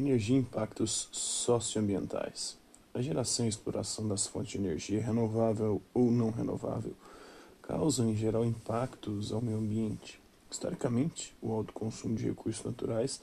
[0.00, 2.56] Energia e impactos socioambientais.
[2.94, 6.94] A geração e exploração das fontes de energia renovável ou não renovável
[7.60, 10.18] causam em geral impactos ao meio ambiente.
[10.50, 13.20] Historicamente, o alto consumo de recursos naturais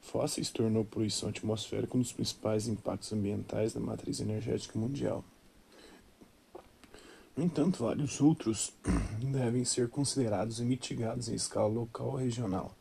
[0.00, 5.24] fósseis tornou a poluição atmosférica um dos principais impactos ambientais da matriz energética mundial.
[7.36, 8.72] No entanto, vários outros
[9.20, 12.72] devem ser considerados e mitigados em escala local ou regional,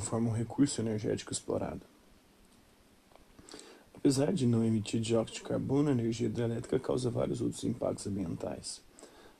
[0.00, 1.82] conforme o recurso energético explorado.
[3.94, 8.80] Apesar de não emitir dióxido de carbono, a energia hidrelétrica causa vários outros impactos ambientais.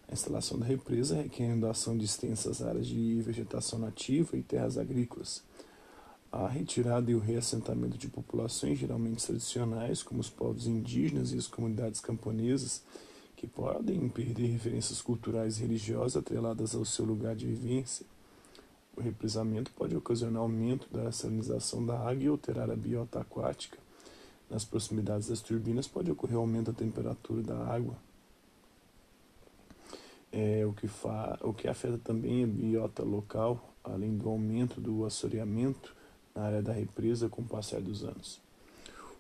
[0.06, 4.77] A instalação da represa requer a inundação de extensas áreas de vegetação nativa e terras
[4.77, 5.42] agrícolas.
[6.30, 11.46] A retirada e o reassentamento de populações geralmente tradicionais, como os povos indígenas e as
[11.46, 12.82] comunidades camponesas,
[13.34, 18.04] que podem perder referências culturais e religiosas atreladas ao seu lugar de vivência.
[18.97, 23.79] O represamento pode ocasionar aumento da salinização da água e alterar a biota aquática.
[24.51, 27.97] Nas proximidades das turbinas pode ocorrer aumento da temperatura da água,
[30.32, 35.04] é, o, que fa, o que afeta também a biota local, além do aumento do
[35.04, 35.95] assoreamento
[36.35, 38.41] na área da represa com o passar dos anos.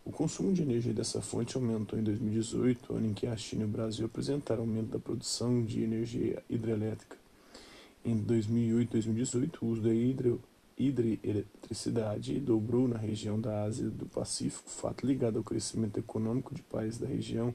[0.04, 3.64] O consumo de energia dessa fonte aumentou em 2018, ano em que a China e
[3.66, 7.16] o Brasil apresentaram aumento da produção de energia hidrelétrica.
[8.02, 10.40] Em 2008 e 2018, o uso da hidro,
[10.78, 16.98] hidroeletricidade dobrou na região da Ásia do Pacífico, fato ligado ao crescimento econômico de países
[16.98, 17.54] da região,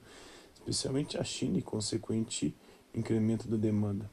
[0.59, 2.53] especialmente a China, e consequente
[2.93, 4.07] incremento da demanda.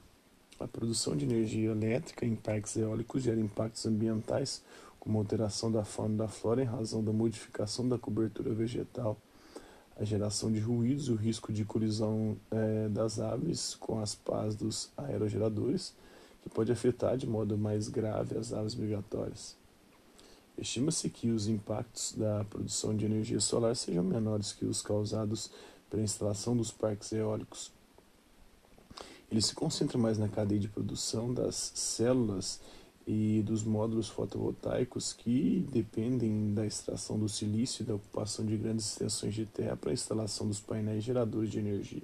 [0.58, 4.62] A produção de energia elétrica em parques eólicos gera impactos ambientais,
[4.98, 9.18] como alteração da fauna e da flora em razão da modificação da cobertura vegetal,
[9.98, 14.90] a geração de ruídos, o risco de colisão é, das aves com as pás dos
[14.96, 15.94] aerogeradores,
[16.42, 19.56] que pode afetar de modo mais grave as aves migratórias.
[20.58, 25.50] Estima-se que os impactos da produção de energia solar sejam menores que os causados
[25.88, 27.70] pela instalação dos parques eólicos.
[29.30, 32.60] Ele se concentra mais na cadeia de produção das células
[33.06, 38.86] e dos módulos fotovoltaicos que dependem da extração do silício e da ocupação de grandes
[38.86, 42.02] extensões de terra para a instalação dos painéis geradores de energia.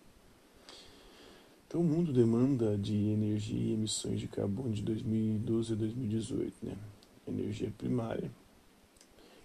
[1.68, 6.54] Então, o mundo demanda de energia e emissões de carbono de 2012 a 2018.
[6.62, 6.74] Né?
[7.26, 8.30] Energia primária,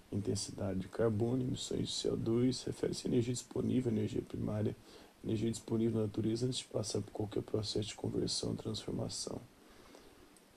[0.09, 4.73] intensidade de carbono, emissões de CO2, refere-se à energia disponível, energia primária,
[5.22, 9.41] energia disponível na natureza antes de passar por qualquer processo de conversão, transformação.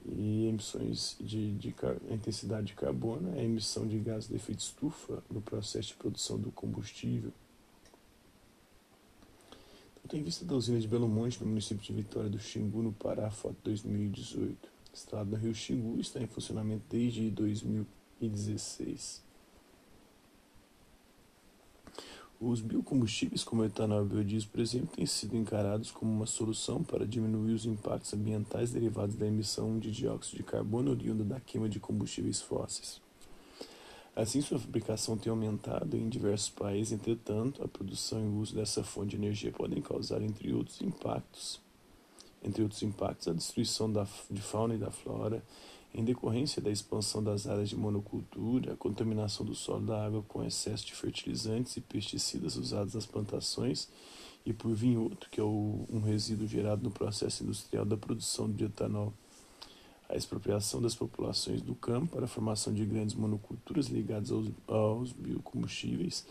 [0.05, 4.61] E emissões de, de, de intensidade de carbono é a emissão de gases de efeito
[4.61, 7.33] estufa no processo de produção do combustível.
[10.09, 13.29] Tem vista da usina de Belo Monte, no município de Vitória do Xingu, no Pará,
[13.29, 14.57] foto 2018.
[14.95, 19.25] Estrada do Rio Xingu está em funcionamento desde 2016.
[22.39, 27.05] Os biocombustíveis como etanol e biodiesel, por exemplo, têm sido encarados como uma solução para
[27.05, 31.81] diminuir os impactos ambientais derivados da emissão de dióxido de carbono oriunda da queima de
[31.81, 33.05] combustíveis fósseis.
[34.17, 38.83] Assim, sua fabricação tem aumentado em diversos países, entretanto, a produção e o uso dessa
[38.83, 41.61] fonte de energia podem causar, entre outros impactos,
[42.43, 45.45] entre outros impactos, a destruição da, de fauna e da flora,
[45.93, 50.43] em decorrência da expansão das áreas de monocultura, a contaminação do solo da água com
[50.43, 53.87] excesso de fertilizantes e pesticidas usados nas plantações
[54.47, 59.13] e por vinhoto, que é um resíduo gerado no processo industrial da produção de etanol,
[60.09, 65.13] a expropriação das populações do campo para a formação de grandes monoculturas ligadas aos, aos
[65.13, 66.27] biocombustíveis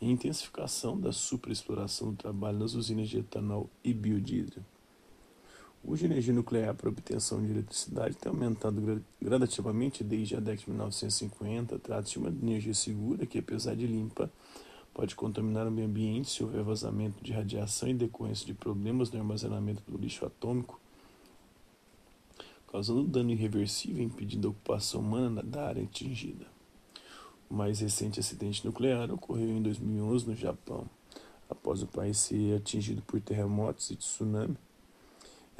[0.00, 4.62] e a intensificação da superexploração do trabalho nas usinas de etanol e biodiesel.
[5.82, 10.64] O uso de energia nuclear para obtenção de eletricidade tem aumentado gradativamente desde a década
[10.64, 11.78] de 1950.
[11.78, 14.30] Trata-se de uma energia segura que, apesar de limpa,
[14.92, 19.18] pode contaminar o meio ambiente se houver vazamento de radiação em decorrência de problemas no
[19.20, 20.79] armazenamento do lixo atômico,
[22.70, 26.46] causando dano irreversível impedindo a ocupação humana da área atingida.
[27.48, 30.88] O mais recente acidente nuclear ocorreu em 2011 no Japão,
[31.48, 34.56] após o país ser atingido por terremotos e tsunami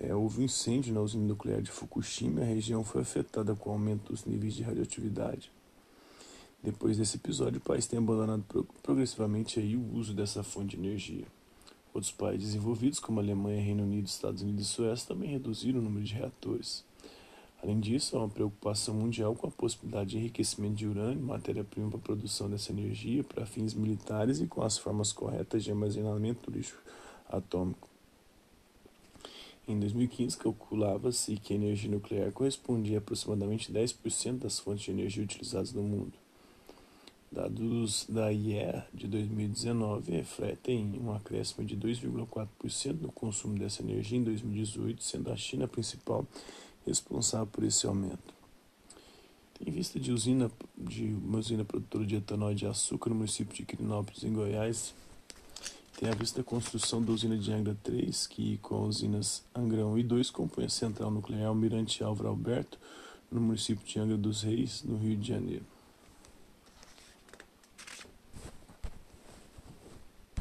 [0.02, 3.68] é, houve um incêndio na usina nuclear de Fukushima e a região foi afetada com
[3.68, 5.52] o aumento dos níveis de radioatividade.
[6.62, 8.44] Depois desse episódio, o país tem abandonado
[8.82, 11.26] progressivamente aí o uso dessa fonte de energia.
[11.92, 16.04] Outros países desenvolvidos, como Alemanha, Reino Unido, Estados Unidos e Suécia, também reduziram o número
[16.04, 16.82] de reatores.
[17.62, 21.98] Além disso, há uma preocupação mundial com a possibilidade de enriquecimento de urânio, matéria-prima para
[21.98, 26.56] a produção dessa energia para fins militares e com as formas corretas de armazenamento do
[26.56, 26.78] lixo
[27.28, 27.88] atômico.
[29.68, 35.22] Em 2015, calculava-se que a energia nuclear correspondia a aproximadamente 10% das fontes de energia
[35.22, 36.12] utilizadas no mundo.
[37.30, 44.24] Dados da IEA de 2019 refletem um acréscimo de 2,4% no consumo dessa energia em
[44.24, 46.26] 2018, sendo a China a principal
[46.86, 48.34] responsável por esse aumento.
[49.64, 53.64] Em vista de, usina, de uma usina produtora de etanol de açúcar no município de
[53.64, 54.94] Quirinópolis, em Goiás,
[55.98, 59.98] tem a vista a construção da usina de Angra 3, que com usinas Angra 1
[59.98, 62.78] e 2 compõe a central nuclear Almirante Álvaro Alberto,
[63.30, 65.64] no município de Angra dos Reis, no Rio de Janeiro.